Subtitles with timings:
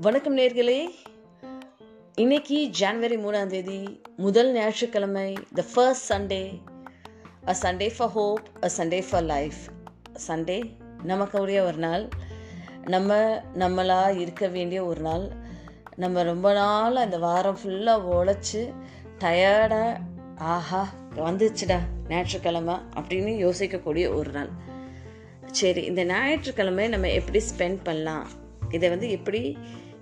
[0.00, 0.88] வணக்கம் நேர்களே.
[2.14, 6.60] இன்னைக்கு ஜான்வரி மூணாம் தேதி முதல் ஞாயிற்றுக்கிழமை the first Sunday
[7.48, 9.54] a Sunday for hope a Sunday for life
[10.28, 12.08] Sunday நமக்கு உரிய ஒரு நாள்.
[12.84, 15.28] நம்ம நம்மளாக இருக்க வேண்டிய ஒரு நாள்.
[15.96, 18.74] நம்ம ரொம்ப நாள் அந்த வாரம் ஃபுல்லாக உழைச்சி
[19.18, 20.00] டயர்டாக
[20.38, 21.78] ஆஹா வந்துச்சுடா
[22.08, 24.48] ஞாயிற்றுக்கிழமை அப்படின்னு யோசிக்கக்கூடிய ஒரு நாள்.
[25.50, 28.26] சரி இந்த ஞாயிற்றுக்கிழமையை நம்ம எப்படி ஸ்பெண்ட் பண்ணலாம்?
[28.68, 29.56] இதை வந்து எப்படி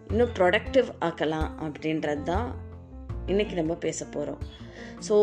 [0.09, 2.55] இன்னும் ப்ரொடக்டிவ் ஆக்கலாம் அப்படின்றது தான்
[3.27, 4.39] இன்றைக்கி நம்ம பேச போகிறோம்
[5.09, 5.15] ஸோ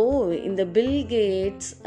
[0.43, 1.85] இந்த பில் கேட்ஸ்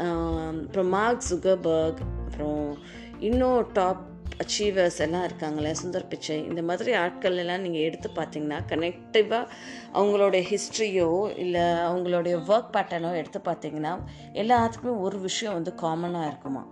[0.63, 2.77] அப்புறம் மார்க் சுகர்பர்க் அப்புறம்
[3.19, 4.05] இன்னும் டாப்
[4.37, 9.47] அச்சீவர்ஸ் எல்லாம் இருக்காங்களே சுந்தர் பிச்சை இந்த மாதிரி ஆட்கள் எல்லாம் நீங்கள் எடுத்து பார்த்தீங்கன்னா கனெக்டிவாக
[9.93, 13.93] அவங்களுடைய ஹிஸ்ட்ரியோ இல்லை அவங்களுடைய ஒர்க் பேட்டர்னோ எடுத்து பார்த்தீங்கன்னா
[14.33, 16.63] எல்லாத்துக்குமே ஒரு விஷயம் வந்து காமனாக இருக்குமா?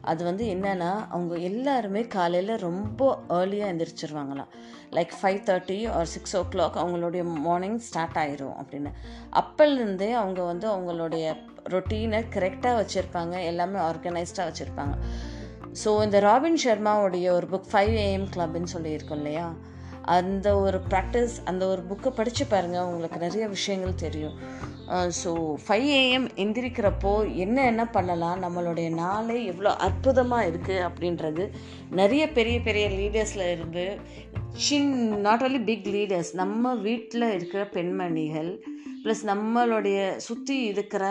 [0.00, 4.52] அது வந்து என்னென்னா அவங்க எல்லாருமே காலையில் ரொம்ப ஏர்லியாக எழுந்திரிச்சிருவாங்களாம்
[4.90, 8.90] like five thirty or six o'clock அவங்களுடைய மார்னிங் ஸ்டார்ட் ஆயிரும் அப்படின்னு.
[9.32, 11.36] அப்போலேருந்தே அவங்க வந்து அவங்களுடைய
[11.70, 14.96] ரொட்டீனை கரெக்டாக வச்சுருப்பாங்க எல்லாமே ஆர்கனைஸ்டாக வச்சுருப்பாங்க.
[15.80, 19.46] ஸோ இந்த ராபின் ஷர்மாவுடைய ஒரு புக் ஃபைவ் ஏஎம் கிளப்னு சொல்லியிருக்கோம் இல்லையா?
[20.16, 24.36] அந்த ஒரு ப்ராக்டிஸ் அந்த ஒரு புக்கை படித்து பாருங்கள் உங்களுக்கு நிறைய விஷயங்கள் தெரியும்.
[25.20, 25.30] ஸோ
[25.64, 27.12] ஃபைவ் ஏஎம் எந்திரிக்கிறப்போ
[27.44, 28.42] என்ன என்ன பண்ணலாம்?
[28.44, 31.44] நம்மளுடைய நாளே எவ்வளோ அற்புதமாக இருக்குது அப்படின்றது
[32.00, 33.86] நிறைய பெரிய பெரிய லீடர்ஸில் இருந்து
[34.66, 34.92] சின்
[35.26, 38.50] நாட் ஓன்லி பிக் லீடர்ஸ் நம்ம வீட்டில் இருக்கிற பெண்மணிகள்
[39.04, 41.04] ப்ளஸ் நம்மளுடைய சுற்றி இருக்கிற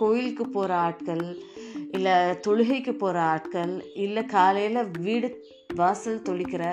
[0.00, 1.24] கோயிலுக்கு போகிற ஆட்கள்
[1.96, 2.16] இல்லை
[2.46, 5.28] தொழுகைக்கு போகிற ஆட்கள் இல்லை காலையில் வீடு
[5.74, 6.64] வாசல் தொளிக்கிற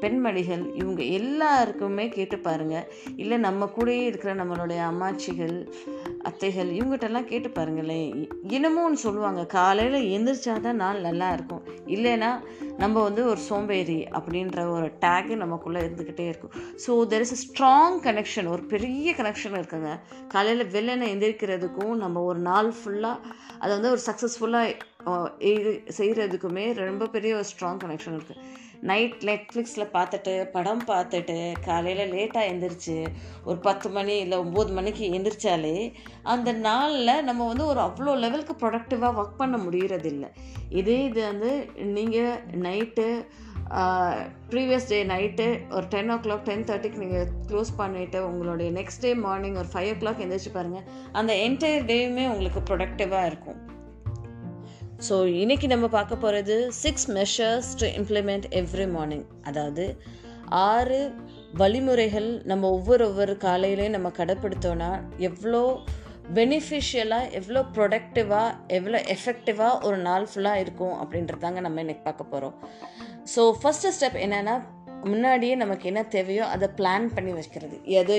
[0.00, 5.56] பெண்மணிகள் இவங்க எல்லாருக்குமே கேட்டு பாருங்கள் இல்லை நம்ம கூடயே இருக்கிற நம்மளுடைய அம்மாச்சிகள்
[6.28, 11.62] அத்தைகள் இவங்ககிட்டலாம் கேட்டு பாருங்களேன் இனமும் சொல்லுவாங்க காலையில் எந்திரிச்சாதான் நாள் நல்லா இருக்கும்.
[11.86, 12.30] இல்லைன்னா
[12.78, 16.54] நம்ம வந்து ஒரு சோம்பேறி அப்படின்ற ஒரு டேகு நமக்குள்ளே இருந்துக்கிட்டே இருக்கும்.
[16.86, 19.98] So there is a strong connection ஒரு பெரிய கனெக்ஷன் இருக்குங்க.
[20.28, 23.18] காலையில் வெள்ளனை எந்திரிக்கிறதுக்கும் நம்ம ஒரு நாள் ஃபுல்லாக
[23.58, 24.76] அதை வந்து ஒரு சக்ஸஸ்ஃபுல்லாக
[25.38, 32.48] இது செய்கிறதுக்குமே ரொம்ப பெரிய ஒரு ஸ்ட்ராங் கனெக்ஷன் இருக்குது நைட் நெட்ஃப்ளிக்ஸில் பார்த்துட்டு படம் பார்த்துட்டு காலையில் லேட்டாக
[32.48, 32.96] எழுந்திரிச்சு
[33.44, 35.92] ஒரு பத்து மணி இல்லை ஒம்பது மணிக்கு எந்திரிச்சாலே
[36.22, 40.26] அந்த நாளில் நம்ம வந்து ஒரு அவ்வளோ லெவலுக்கு ப்ரொடக்டிவாக ஒர்க் பண்ண முடியறதில்ல.
[40.68, 43.06] இதே இது வந்து நீங்கள் நைட்டு
[44.48, 49.14] ப்ரீவியஸ் டே நைட்டு ஒரு டென் ஓ கிளாக் டென் தேர்ட்டிக்கு நீங்கள் க்ளோஸ் பண்ணிவிட்டு உங்களுடைய நெக்ஸ்ட் டே
[49.14, 53.60] மார்னிங் ஒரு ஃபைவ் ஓ கிளாக் எந்திரிச்சு பாருங்கள் அந்த என்டையர் டேயுமே உங்களுக்கு ப்ரொடக்டிவாக இருக்கும்.
[55.08, 59.84] ஸோ இன்றைக்கி நம்ம பார்க்க போகிறது six measures to implement every morning அதாவது
[60.48, 60.98] ஆறு
[61.54, 65.62] வழிமுறைகள் நம்ம ஒவ்வொரு ஒவ்வொரு காலையிலையும் நம்ம கடைப்பிடித்தோன்னா எவ்வளோ
[66.34, 72.54] பெனிஃபிஷியலாக எவ்வளோ ப்ரொடக்டிவாக எவ்வளோ எஃபெக்டிவாக ஒரு நாள் ஃபுல்லாக இருக்கும் அப்படின்றதாங்க நம்ம இன்றைக்கி பார்க்க போகிறோம்
[73.34, 74.56] ஸோ ஃபஸ்ட்டு ஸ்டெப் என்னென்னா
[75.04, 77.76] முன்னாடியே நமக்கு என்ன தேவையோ அதை பிளான் பண்ணி வைக்கிறது.
[77.84, 78.18] எதை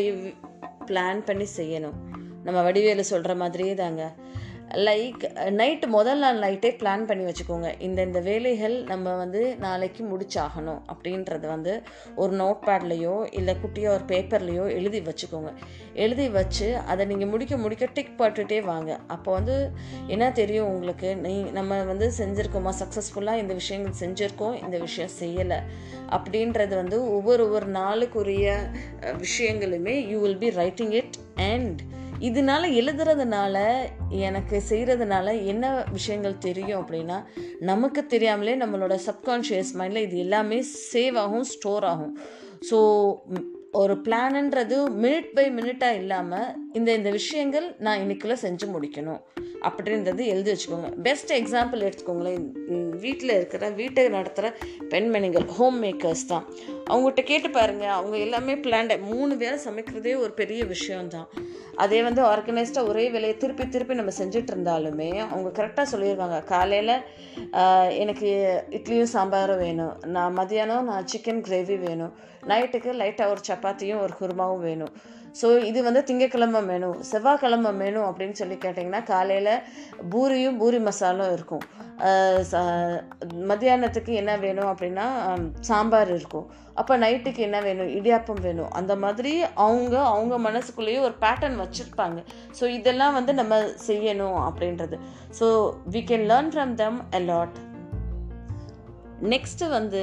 [0.86, 1.98] பிளான் பண்ணி செய்யணும்?
[2.44, 4.04] நம்ம வடிவேலு சொல்கிற மாதிரியே தாங்க.
[4.78, 5.24] லைக்
[5.58, 7.68] நைட்டு uh, முதல் நாள் நைட்டே பிளான் பண்ணி வச்சுக்கோங்க.
[7.80, 11.74] இந்த இந்த வேலைகள் நம்ம வந்து நாளைக்கு முடிச்சாகணும் அப்படின்றது வந்து
[12.16, 15.52] ஒரு நோட் பேட்லேயோ இல்லை குட்டியாக ஒரு பேப்பர்லேயோ எழுதி வச்சுக்கோங்க.
[15.94, 18.92] எழுதி வச்சு அதை நீங்கள் முடிக்க முடிக்க டிக் போட்டுகிட்டே வாங்க.
[19.08, 19.58] அப்போ வந்து
[20.08, 21.12] என்ன தெரியும் உங்களுக்கு?
[21.16, 22.74] நீ நம்ம வந்து செஞ்சுருக்கோமா?
[22.82, 25.62] சக்ஸஸ்ஃபுல்லாக இந்த விஷயங்கள் செஞ்சுருக்கோம் இந்த விஷயம் செய்யலை.
[26.10, 28.56] அப்படின்றது வந்து ஒவ்வொரு ஒவ்வொரு நாளுக்குரிய
[29.26, 31.18] விஷயங்களுமே you will be writing it
[31.52, 31.80] and
[32.30, 33.56] இதனால எழுதுறதுனால
[34.28, 37.18] எனக்கு செய்கிறதுனால என்ன விஷயங்கள் தெரியும் அப்படின்னா
[37.72, 40.60] நமக்கு தெரியாமலே நம்மளோட சப்கான்ஷியஸ் மைண்டில் இது எல்லாமே
[40.94, 42.14] சேவ் ஆகும் ஸ்டோர் ஆகும்.
[42.70, 42.78] ஸோ
[43.82, 49.22] ஒரு பிளான்ன்றது மினிட் பை மினிட்டாக இல்லாமல் இந்த இந்த விஷயங்கள் நான் இன்னைக்குள்ளே செஞ்சு முடிக்கணும்.
[49.68, 50.90] அப்படின்றது எழுதி வச்சுக்கோங்க.
[51.08, 52.46] பெஸ்ட் எக்ஸாம்பிள் எடுத்துக்கோங்களேன்.
[53.06, 54.52] வீட்டில் இருக்கிற வீட்டை நடத்துகிற
[54.94, 56.46] பெண்மணிகள் ஹோம் மேக்கர்ஸ் தான்.
[56.90, 61.30] அவங்ககிட்ட கேட்டு பாருங்கள் அவங்க எல்லாமே பிளான்ட மூணு வேலை சமைக்கிறதே ஒரு பெரிய விஷயம்தான்.
[61.76, 66.96] அதே வந்து ஆர்கனைஸ்டாக ஒரே வேலையை திருப்பி திருப்பி நம்ம செஞ்சுட்டு இருந்தாலுமே அவங்க கரெக்டாக சொல்லிடுவாங்க காலையில்
[68.04, 68.30] எனக்கு
[68.70, 69.96] இட்லியும் சாம்பாரும் வேணும்.
[70.06, 72.14] நான் மதியானம் நான் சிக்கன் கிரேவி வேணும்.
[72.48, 74.94] நைட்டுக்கு லைட்டாக ஒரு சப்பாத்தியும் ஒரு குருமாவும் வேணும்.
[75.40, 79.54] ஸோ இது வந்து திங்கக்கிழமை மெனு செவ்வாய்க்கிழமை மெனு அப்படின்னு சொல்லி கேட்டிங்கன்னா காலையில்
[80.12, 81.64] பூரியும் பூரி மசாலும் இருக்கும்.
[83.50, 85.06] மத்தியானத்துக்கு என்ன வேணும் அப்படின்னா
[85.70, 86.48] சாம்பார் இருக்கும்.
[86.82, 87.92] அப்போ நைட்டுக்கு என்ன வேணும்?
[87.98, 88.72] இடியாப்பம் வேணும்.
[88.80, 89.34] அந்த மாதிரி
[89.66, 92.20] அவங்க அவங்க மனசுக்குள்ளேயே ஒரு பேட்டர்ன் வச்சுருப்பாங்க.
[92.60, 94.98] ஸோ இதெல்லாம் வந்து நம்ம செய்யணும் அப்படின்றது.
[95.40, 95.48] So
[95.96, 97.60] we can learn from them a lot
[99.34, 100.02] next வந்து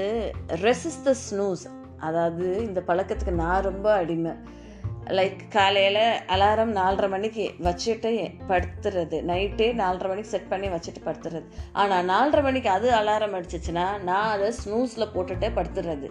[0.67, 1.65] ரெசிஸ் த ஸ்னூஸ்
[2.09, 4.33] அதாவது இந்த பழக்கத்துக்கு நான் ரொம்ப அடிமை.
[5.07, 9.17] லைக் காலையில் அலாரம் நாலரை மணிக்கு வச்சுட்டு படுத்துறது.
[9.23, 11.45] நைட்டே நாலரை மணிக்கு செட் பண்ணி வச்சுட்டு படுத்துறது.
[11.73, 16.11] ஆனால் நாலரை மணிக்கு அது அலாரம் அடிச்சிச்சுன்னா நான் அதை ஸ்னூஸில் போட்டுட்டே படுத்துறது.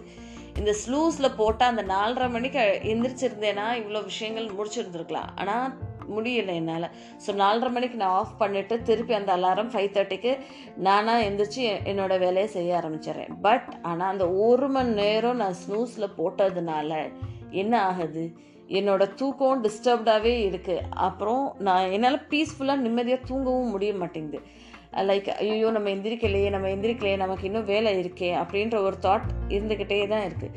[0.58, 5.28] இந்த ஸ்லூஸில் போட்டால் அந்த நாலரை மணிக்கு எந்திரிச்சிருந்தேன்னா இவ்வளோ விஷயங்கள் முடிச்சிருந்துருக்கலாம்.
[5.36, 5.72] ஆனால்
[6.16, 6.90] முடியலை என்னால்.
[7.26, 10.38] ஸோ நாலரை மணிக்கு நான் ஆஃப் பண்ணிவிட்டு திருப்பி அந்த அலாரம் ஃபைவ் தேர்ட்டிக்கு
[10.76, 13.40] நானாக எந்திரிச்சு என்னோட வேலையை செய்ய ஆரம்பிச்சிடுறேன்.
[13.42, 17.12] பட் ஆனால் அந்த ஒரு மணி நேரம் நான் ஸ்னூஸில் போட்டதுனால
[17.50, 18.48] என்ன ஆகுது?
[18.78, 24.40] என்னோட தூக்கம் டிஸ்டர்ப்டாகவே இருக்குது அப்புறம் நான் என்னால் பீஸ்ஃபுல்லாக நிம்மதியாக தூங்கவும் முடிய மாட்டேங்குது.
[25.08, 30.24] லைக் ஐயோ நம்ம எந்திரிக்கலையே நம்ம எந்திரிக்கலையே நமக்கு இன்னும் வேலை இருக்கே அப்படின்ற ஒரு தாட் இருந்துக்கிட்டே தான்
[30.28, 30.54] இருக்குது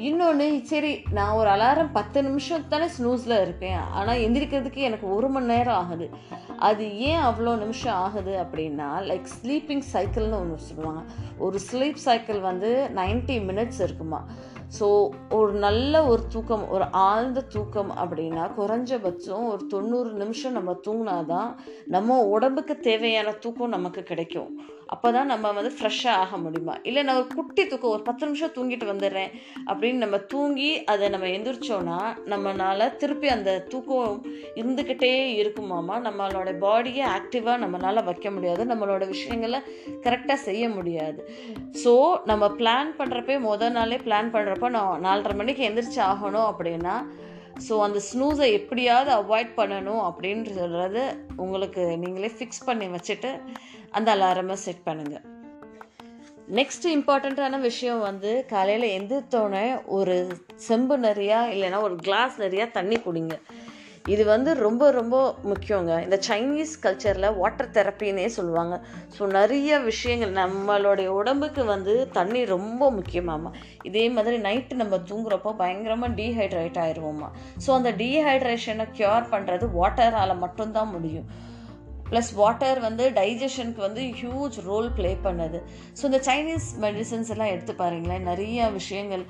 [0.00, 5.46] இன்னொன்று சரி நான் ஒரு அலாரம் பத்து நிமிஷம் தானே ஸ்னூஸில் இருப்பேன் ஆனால் எந்திரிக்கிறதுக்கு எனக்கு ஒரு மணி
[5.46, 6.10] நேரம் ஆகுது.
[6.56, 11.02] அது ஏன் அவ்வளோ நிமிஷம் ஆகுது அப்படின்னா லைக் ஸ்லீப்பிங் சைக்கிள்னு ஒன்று சொல்லுவாங்க.
[11.38, 14.28] ஒரு ஸ்லீப் சைக்கிள் வந்து நைன்டி மினிட்ஸ் இருக்குமா.
[14.80, 21.54] ஸோ ஒரு நல்ல ஒரு தூக்கம் ஒரு ஆழ்ந்த தூக்கம் அப்படின்னா குறைஞ்சபட்சம் ஒரு தொண்ணூறு நிமிஷம் நம்ம தூங்கினாதான்
[21.86, 24.60] நம்ம உடம்புக்கு தேவையான தூக்கம் நமக்கு கிடைக்கும்.
[24.92, 26.74] அப்போ தான் நம்ம வந்து ஃப்ரெஷ்ஷாக ஆக முடியுமா?
[26.88, 29.30] இல்லை நான் ஒரு குட்டி தூக்கம் ஒரு பத்து நிமிஷம் தூங்கிட்டு வந்துடுறேன்
[29.70, 31.98] அப்படின்னு நம்ம தூங்கி அதை நம்ம எந்திரிச்சோன்னா
[32.32, 34.16] நம்மளால் திருப்பி அந்த தூக்கம்
[34.60, 35.12] இருந்துக்கிட்டே
[35.42, 35.96] இருக்குமாமா?
[36.08, 38.64] நம்மளோட பாடியை ஆக்டிவாக நம்மளால் வைக்க முடியாது.
[38.64, 39.60] நம்மளோட விஷயங்களை
[40.06, 41.20] கரெக்டாக செய்ய முடியாது.
[41.84, 41.94] ஸோ
[42.32, 46.96] நம்ம பிளான் பண்ணுறப்பே முதல் நாளே பிளான் பண்ணுறப்ப நான் நாலரை மணிக்கு எந்திரிச்சு ஆகணும் அப்படின்னா
[47.66, 51.02] ஸோ அந்த ஸ்னூஸை எப்படியாவது அவாய்ட் பண்ணணும் அப்படின்னு சொல்கிறது
[51.44, 53.30] உங்களுக்கு நீங்களே ஃபிக்ஸ் பண்ணி வச்சுட்டு
[53.98, 55.26] அந்த அலாரமை செட் பண்ணுங்கள்
[56.58, 59.66] நெக்ஸ்ட் இம்பார்ட்டண்ட்டான விஷயம் வந்து காலையில் எந்திரித்தோடனே
[59.96, 60.14] ஒரு
[60.68, 63.36] செம்பு நிறையா இல்லைன்னா ஒரு கிளாஸ் நிறையா தண்ணி குடிங்க.
[64.12, 65.16] இது வந்து ரொம்ப ரொம்ப
[65.50, 65.92] முக்கியங்க.
[66.04, 68.74] இந்த சைனீஸ் கல்ச்சரில் வாட்டர் தெரப்பின்னே சொல்லுவாங்க.
[69.16, 73.52] ஸோ நிறைய விஷயங்கள் நம்மளுடைய உடம்புக்கு வந்து தண்ணி ரொம்ப முக்கியமாமா
[73.90, 77.30] இதே மாதிரி நைட்டு நம்ம தூங்குறப்போ பயங்கரமாக டீஹைட்ரேட் ஆயிடுவோம்மா.
[77.66, 81.28] ஸோ அந்த டீஹைட்ரேஷனை க்யூர் பண்ணுறது வாட்டரால் மட்டும்தான் முடியும்.
[82.12, 85.60] ப்ளஸ் வாட்டர் வந்து டைஜஷனுக்கு வந்து ஹியூஜ் ரோல் ப்ளே பண்ணுது.
[85.98, 88.26] ஸோ இந்த சைனீஸ் மெடிசன்ஸ் எல்லாம் எடுத்து பாருங்களேன்.
[88.30, 89.24] நிறைய விஷயங்கள்.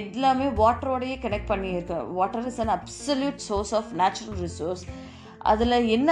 [0.00, 1.98] எல்லாமே வாட்டரோடையே கனெக்ட் பண்ணியிருக்கு.
[2.18, 4.84] Water is an absolute source of natural resource
[5.38, 6.10] அதில் என்ன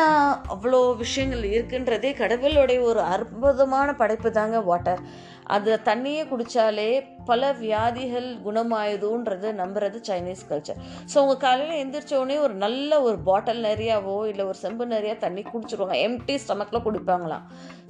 [0.49, 5.03] அவ்வளோ விஷயங்கள் இருக்குன்றதே கடவுளுடைய ஒரு அற்புதமான படைப்பு தாங்க வாட்டர்
[5.45, 10.79] அதில் தண்ணியே குடித்தாலே பல வியாதிகள் குணமாயுதுன்றது நம்புறது சைனீஸ் கல்ச்சர்
[11.13, 15.97] ஸோ அவங்க காலையில் எந்திரிச்ச ஒரு நல்ல ஒரு பாட்டில் நிறையாவோ இல்லை ஒரு செம்பு நிறையா தண்ணி குடிச்சிருவாங்க.
[16.09, 17.45] எம்டி ஸ்டமக்கில் குடிப்பாங்களாம்.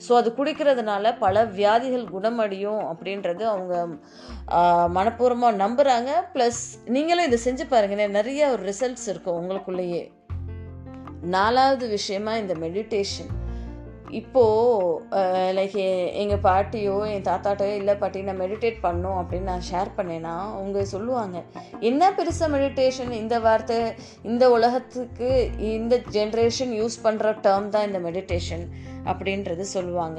[0.09, 3.87] ஸோ அது குடிக்கிறதுனால பல வியாதிகள் குணமடையும் அப்படின்றது அவங்க
[4.99, 10.16] மனப்பூர்வமாக நம்புகிறாங்க ப்ளஸ் நீங்களும் இதை செஞ்சு பாருங்களேன் நிறைய ஒரு ரிசல்ட்ஸ் இருக்கும் உங்களுக்குள்ளேயே.
[11.23, 13.33] நாலாவது விஷயமா இந்த மெடிடேஷன்
[14.11, 15.77] இப்போது லைக்
[16.13, 21.43] எங்கள் பாட்டியோ என் தாத்தாட்டையோ இல்லை பாட்டி நான் மெடிடேட் பண்ணோம் அப்படின்னு நான் ஷேர் பண்ணேன்னா அவங்க சொல்லுவாங்க
[21.81, 28.65] என்ன பெருசாக மெடிடேஷன் இந்த வார்த்தை இந்த உலகத்துக்கு இந்த ஜென்ரேஷன் யூஸ் பண்ணுற டேர்ம் தான் இந்த மெடிடேஷன்
[29.07, 30.19] அப்படின்றது சொல்லுவாங்க.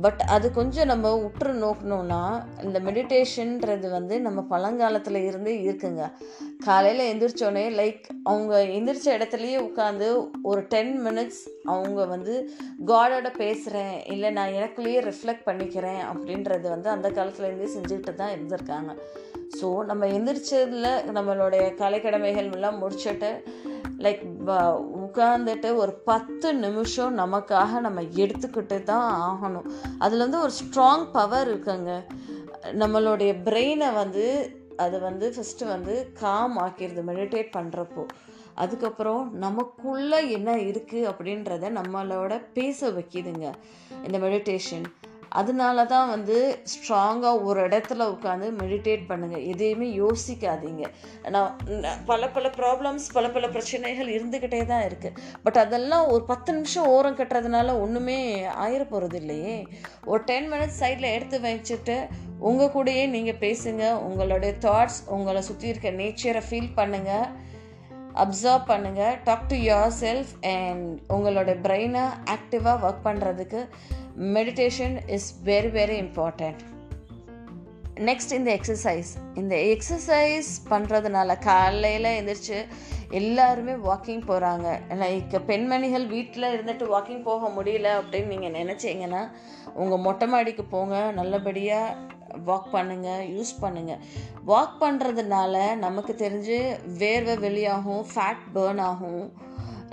[0.00, 2.22] பட் அது கொஞ்சம் நம்ம உற்று நோக்கணும்னா
[2.62, 6.02] இந்த மெடிடேஷன்ன்றது வந்து நம்ம பழங்காலத்தில் இருந்தே இருக்குங்க.
[6.64, 10.08] காலையில் எந்திரிச்சோடனே லைக் அவங்க எந்திரிச்ச இடத்துலையே உட்காந்து
[10.42, 12.34] ஒரு டென் மினிட்ஸ் அவங்க வந்து
[12.86, 18.92] காடோட பேசுகிறேன் இல்லை நான் எனக்குள்ளேயே ரிஃப்ளெக்ட் பண்ணிக்கிறேன் அப்படின்றது வந்து அந்த காலத்துலேருந்தே செஞ்சுக்கிட்டு தான் இருந்திருக்காங்க.
[19.58, 23.30] ஸோ நம்ம எந்திரிச்சதில் நம்மளுடைய கலைக்கடமைகள் எல்லாம் முடிச்சுட்டு
[24.04, 24.22] லைக்
[25.04, 29.68] உட்காந்துட்டு ஒரு பத்து நிமிஷம் நமக்காக நம்ம எடுத்துக்கிட்டு தான் ஆகணும்.
[29.98, 31.92] அதில் வந்து ஒரு ஸ்ட்ராங் பவர் இருக்குங்க.
[32.82, 34.26] நம்மளுடைய பிரெயினை வந்து
[34.84, 38.04] அது வந்து ஃபஸ்ட்டு வந்து காம் ஆக்கிடுது மெடிடேட் பண்ணுறப்போ
[38.62, 43.46] அதுக்கப்புறம் நமக்குள்ளே என்ன இருக்குது அப்படின்றத நம்மளோட பேச வைக்கிதுங்க.
[44.06, 44.86] இந்த மெடிடேஷன்
[45.40, 46.36] அதனால தான் வந்து
[46.72, 50.84] ஸ்ட்ராங்காக ஒரு இடத்துல உட்காந்து மெடிடேட் பண்ணுங்கள் எதையுமே யோசிக்காதீங்க.
[51.34, 51.56] நான்
[52.10, 57.18] பல பல ப்ராப்ளம்ஸ் பல பல பிரச்சனைகள் இருந்துக்கிட்டே தான் இருக்குது பட் அதெல்லாம் ஒரு பத்து நிமிஷம் ஓரம்
[57.20, 58.18] கட்டுறதுனால ஒன்றுமே
[58.66, 59.56] ஆயிர போகிறது இல்லையே.
[60.10, 61.98] ஒரு டென் மினிட்ஸ் சைடில் எடுத்து வச்சுட்டு
[62.48, 63.84] உங்கள் கூடயே நீங்கள் பேசுங்க.
[64.08, 67.28] உங்களுடைய தாட்ஸ் உங்களை சுற்றி இருக்க நேச்சரை ஃபீல் பண்ணுங்கள்
[68.22, 73.60] அப்சர்வ் பண்ணுங்கள் talk to yourself and உங்களோட பிரெயினை ஆக்டிவாக ஒர்க் பண்ணுறதுக்கு
[74.16, 76.62] meditation is very very important
[78.00, 82.64] next இந்த எக்ஸசைஸ் இந்த எக்ஸசைஸ் பண்ணுறதுனால காலையில் எழுந்திரிச்சு
[83.10, 89.28] எல்லாருமே வாக்கிங் போகிறாங்க லைக் பெண்மணிகள் வீட்டில் இருந்துட்டு வாக்கிங் போக முடியல அப்படின்னு நீங்கள் நினச்சிங்கன்னா
[89.74, 91.96] உங்கள் மொட்டை மாடிக்கு போங்க நல்லபடியாக
[92.46, 94.02] வாக் பண்ணுங்கள் யூஸ் பண்ணுங்கள்
[94.46, 99.32] வாக் பண்ணுறதுனால நமக்கு தெரிஞ்சு வேர்வை வெளியாகும் ஃபேட் பேர்ன் ஆகும்.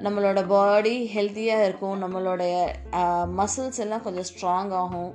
[0.02, 2.02] நம்மளோட பாடி ஹெல்த்தியாக இருக்கும்.
[2.04, 2.56] நம்மளுடைய
[3.40, 5.12] மசில்ஸ் எல்லாம் கொஞ்சம் ஸ்ட்ராங் ஆகும்.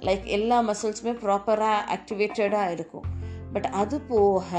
[0.00, 3.06] லைக் எல்லா மசில்ஸுமே ப்ராப்பராக ஆக்டிவேட்டடாக இருக்கும்.
[3.52, 4.50] பட் அது போக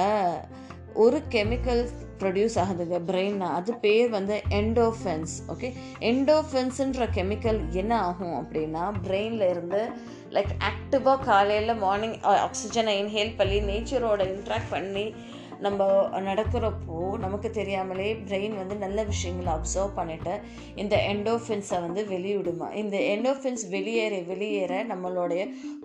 [0.94, 8.84] ஒரு கெமிக்கல் ப்ரொடியூஸ் ஆகுதுங்க பிரெயின்னா அது பேர் வந்து எண்டோஃபென்ஸ் ஓகே எண்டோஃபென்ஸுன்ற கெமிக்கல் என்ன ஆகும் அப்படின்னா
[9.08, 9.90] பிரெயினில் இருந்து
[10.32, 15.16] லைக் ஆக்டிவாக காலையில் மார்னிங் ஆக்சிஜனை இன்ஹேல் பண்ணி நேச்சரோட இன்ட்ராக்ட் பண்ணி
[15.62, 15.88] நம்ம
[16.20, 20.34] நடக்கிறப்போ நமக்கு தெரியாமலே பிரெயின் வந்து நல்ல விஷயங்களை அப்சர்வ் பண்ணிட்டு
[20.76, 22.68] இந்த எண்டோஃபின்ஸை வந்து வெளியிடுமா?
[22.74, 25.42] இந்த எண்டோஃபின்ஸ் வெளியேற வெளியேற நம்மளுடைய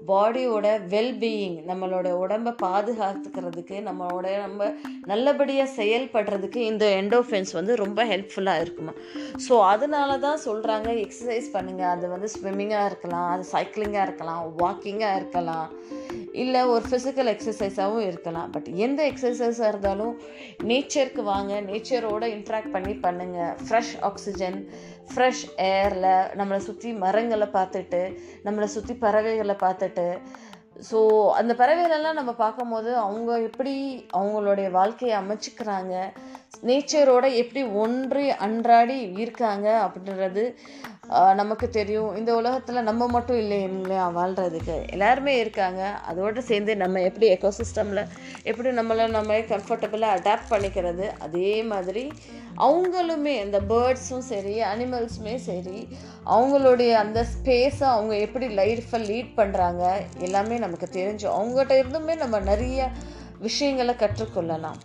[0.08, 4.68] பாடியோட வெல்பீயிங் நம்மளோட உடம்பை பாதுகாத்துக்கிறதுக்கு நம்மளோட நம்ம
[5.10, 8.92] நல்லபடியாக செயல்படுறதுக்கு இந்த எண்டோஃபென்ஸ் வந்து ரொம்ப ஹெல்ப்ஃபுல்லாக இருக்குமா?
[9.46, 15.68] ஸோ அதனால தான் சொல்கிறாங்க எக்ஸசைஸ் பண்ணுங்கள் அது வந்து ஸ்விம்மிங்காக இருக்கலாம் அது சைக்கிளிங்காக இருக்கலாம் வாக்கிங்காக இருக்கலாம்
[16.42, 18.50] இல்லை ஒரு ஃபிசிக்கல் எக்ஸசைஸாகவும் இருக்கலாம்.
[18.50, 20.14] பட் எந்த எக்ஸசைஸாக இருந்தாலும்
[20.70, 24.58] நேச்சருக்கு வாங்க நேச்சரோட இன்ட்ராக்ட் பண்ணி பண்ணுங்கள் ஃப்ரெஷ் ஆக்சிஜன்
[25.10, 26.06] ஃப்ரெஷ் ஏரில்
[26.38, 28.00] நம்மளை சுற்றி மரங்களை பார்த்துட்டு
[28.46, 29.95] நம்மளை சுற்றி பறவைகளை பார்த்துட்டு
[30.90, 30.98] ஸோ
[31.32, 33.74] அந்த பறவைகளெல்லாம் நம்ம பார்க்கும்போது அவங்க எப்படி
[34.12, 35.94] அவங்களுடைய வாழ்க்கையை அமைச்சிக்கிறாங்க?
[36.66, 40.42] நேச்சரோட எப்படி ஒன்று அன்றாடி இருக்காங்க அப்படின்றது
[41.40, 42.16] நமக்கு தெரியும்.
[42.18, 45.82] இந்த உலகத்தில் நம்ம மட்டும் இல்லை இல்லையா வாழ்கிறதுக்கு எல்லாருமே இருக்காங்க.
[46.10, 48.02] அதோடு சேர்ந்து நம்ம எப்படி எக்கோசிஸ்டமில்
[48.50, 52.04] எப்படி நம்மளை நம்ம கம்ஃபர்டபுளாக அடாப்ட் பண்ணிக்கிறது அதே மாதிரி
[52.68, 55.78] அவங்களுமே அந்த பேர்ட்ஸும் சரி அனிமல்ஸுமே சரி
[56.34, 59.84] அவங்களுடைய அந்த ஸ்பேஸை அவங்க எப்படி லைஃப்பை லீட் பண்ணுறாங்க
[60.18, 62.90] எல்லாமே நமக்கு தெரிஞ்சு அவங்ககிட்ட இருந்துமே நம்ம நிறைய
[63.38, 64.80] விஷயங்களை கற்றுக்கொள்ளலாம்.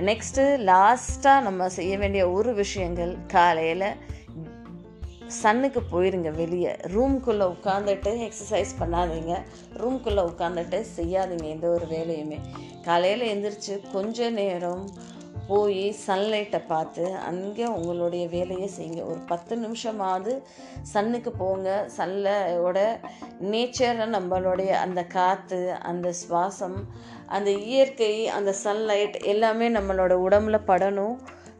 [0.00, 3.94] நெக்ஸ்ட்டு லாஸ்ட்டாக நம்ம செய்ய வேண்டிய ஒரு விஷயங்கள் காலையில்
[5.26, 6.70] சன்னுக்கு போயிருங்க வெளியே.
[6.70, 9.42] ரூம்குள்ளே உட்காந்துட்டு எக்ஸசைஸ் பண்ணாதீங்க.
[9.76, 12.40] ரூம்குள்ளே உட்காந்துட்டு செய்யாதீங்க எந்த ஒரு வேலையுமே.
[12.84, 15.12] காலையில் எழுந்திரிச்சு கொஞ்ச நேரம்
[15.46, 19.06] போய் சன்லைட்டை பார்த்து அங்கே உங்களுடைய வேலையை செய்யுங்க.
[19.06, 20.42] ஒரு பத்து நிமிஷமாவது
[20.82, 21.88] சன்னுக்கு போங்க.
[21.96, 22.98] சன்லையோட
[23.40, 26.84] நேச்சரை நம்மளுடைய அந்த காற்று அந்த சுவாசம்
[27.36, 31.16] அந்த இயற்கை அந்த சன்லைட் எல்லாமே நம்மளோட உடம்புல படணும்.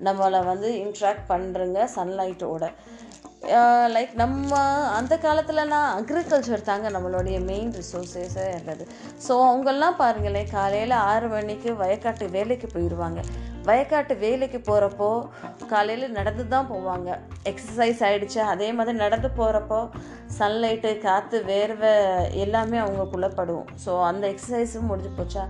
[0.07, 2.65] நம்மளை வந்து இன்ட்ராக்ட் பண்ணுறங்க சன்லைட்டோட
[3.95, 4.59] லைக் நம்ம
[4.99, 8.85] அந்த காலத்துலலாம் அக்ரிகல்ச்சர் தாங்க நம்மளுடைய மெயின் ரிசோர்ஸஸே இருந்தது.
[9.27, 13.23] ஸோ அவங்கெல்லாம் பாருங்களேன் காலையில் ஆறு மணிக்கு வயக்காட்டு வேலைக்கு போயிடுவாங்க
[13.69, 15.09] வயக்காட்டு வேலைக்கு போகிறப்போ
[15.73, 17.09] காலையில் நடந்து தான் போவாங்க.
[17.51, 19.81] எக்ஸசைஸ் ஆகிடுச்சு அதே மாதிரி நடந்து போகிறப்போ
[20.39, 21.93] சன்லைட்டு காற்று வேர்வை
[22.45, 23.67] எல்லாமே அவங்களுக்குள்ளே படும்.
[23.85, 25.45] ஸோ அந்த எக்ஸசைஸும் முடிஞ்சு போச்சா?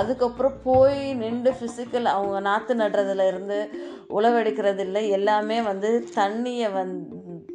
[0.00, 3.58] அதுக்கப்புறம் போய் நின்று ஃபிசிக்கல் அவங்க நாற்று நடுறதுல இருந்து
[4.18, 6.94] உழவெடுக்கிறது இல்லை எல்லாமே வந்து தண்ணியை வந்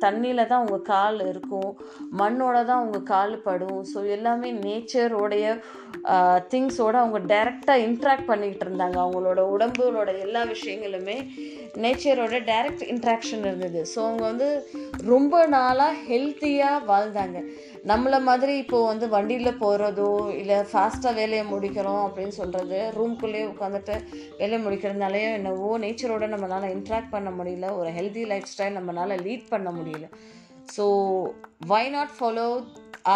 [0.03, 1.71] தண்ணியில் தான் அவங்க கால் இருக்கும்.
[2.21, 3.81] மண்ணோட தான் அவங்க கால் படும்.
[3.91, 5.45] ஸோ எல்லாமே நேச்சரோடைய
[6.51, 8.97] திங்ஸோடு அவங்க டைரெக்டாக இன்ட்ராக்ட் பண்ணிக்கிட்டு இருந்தாங்க.
[9.03, 11.17] அவங்களோட உடம்போட எல்லா விஷயங்களுமே
[11.83, 13.81] நேச்சரோட டைரக்ட் இன்ட்ராக்ஷன் இருந்தது.
[13.93, 14.49] ஸோ அவங்க வந்து
[15.13, 17.39] ரொம்ப நாளாக ஹெல்த்தியாக வாழ்ந்தாங்க.
[17.89, 23.95] நம்மளை மாதிரி இப்போது வந்து வண்டியில் போகிறதோ இல்லை ஃபாஸ்ட்டாக வேலையை முடிக்கிறோம் அப்படின்னு சொல்கிறது ரூம்குள்ளேயே உட்காந்துட்டு
[24.37, 29.71] வேலையை முடிக்கிறதுனாலையோ என்னவோ நேச்சரோட நம்மளால் இன்ட்ராக்ட் பண்ண முடியல ஒரு ஹெல்தி லைஃப் ஸ்டைல் நம்மளால் லீட் பண்ண
[29.71, 30.07] முடியல.
[30.75, 30.85] So
[31.67, 32.47] why not follow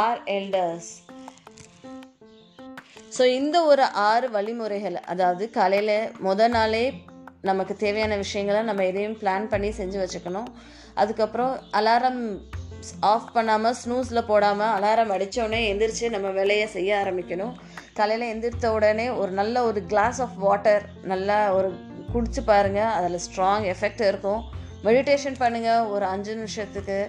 [0.04, 0.92] our elders
[3.18, 5.96] so இந்த ஒரு ஆறு வழிமுறைகள் அதாவது காலையில்
[6.26, 6.86] முத நாளே
[7.50, 10.50] நமக்கு தேவையான விஷயங்களை நம்ம எதையும் பிளான் பண்ணி செஞ்சு வச்சுக்கணும்.
[11.02, 12.24] அதுக்கப்புறம் அலாரம்
[13.00, 17.54] ஆஃப் பண்ணாமல் ஸ்னூஸில் போடாமல் அலாரம் அடித்தோடனே எந்திரிச்சு நம்ம வேலையை செய்ய ஆரம்பிக்கணும்.
[17.98, 21.70] காலையில் எந்திரித்த உடனே ஒரு நல்ல ஒரு கிளாஸ் ஆஃப் வாட்டர் நல்லா ஒரு
[22.14, 24.42] குடிச்சு பாருங்கள் அதில் ஸ்ட்ராங் எஃபெக்ட் இருக்கும்.
[24.84, 27.00] மெடிடேஷன் பண்ணுங்கள் ஒரு அஞ்சு நிமிஷத்துக்கு.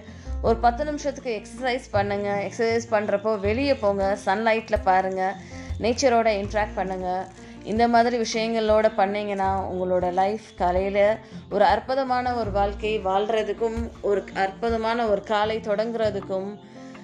[0.41, 4.05] ஒரு பத்து நிமிஷத்துக்கு எக்ஸசைஸ் பண்ணுங்கள் எக்ஸசைஸ் பண்ணுறப்போ வெளியே போங்க.
[4.25, 5.35] சன்லைட்டில் பாருங்கள்
[5.83, 7.23] நேச்சரோட இன்ட்ராக்ட் பண்ணுங்கள்
[7.63, 11.17] இந்த மாதிரி விஷயங்களோட பண்ணிங்கன்னா உங்களோட லைஃப் காலையில்
[11.49, 16.57] ஒரு அற்புதமான ஒரு வாழ்க்கை வாழ்கிறதுக்கும் ஒரு அற்புதமான ஒரு காலை தொடங்குறதுக்கும்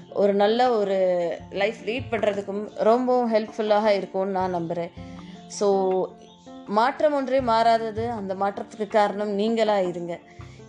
[0.10, 0.98] ஒரு நல்ல ஒரு
[1.52, 4.92] லைஃப் லீட் பண்ணுறதுக்கும் ரொம்பவும் ஹெல்ப்ஃபுல்லாக இருக்கும்னு நான் நம்புகிறேன்
[5.60, 5.68] ஸோ
[6.68, 8.10] மாற்றம் ஒன்றே மாறாதது.
[8.10, 10.20] அந்த மாற்றத்துக்கு காரணம் நீங்களாக இருங்க.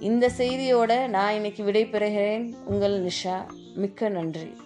[0.00, 2.54] இந்த செய்தியோட நான் இன்னைக்கு விடைபெறுகிறேன்.
[2.64, 3.36] உங்கள் நிஷா
[3.74, 4.56] மிக்க நன்றி.